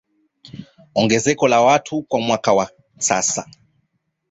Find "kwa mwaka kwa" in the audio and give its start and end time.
2.03-2.71